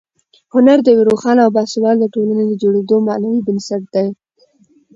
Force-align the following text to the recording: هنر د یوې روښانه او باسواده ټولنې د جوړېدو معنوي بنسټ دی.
هنر 0.53 0.77
د 0.83 0.87
یوې 0.93 1.03
روښانه 1.09 1.41
او 1.43 1.51
باسواده 1.55 2.05
ټولنې 2.15 2.43
د 2.47 2.53
جوړېدو 2.61 2.95
معنوي 3.07 3.39
بنسټ 3.47 3.83
دی. 3.93 4.07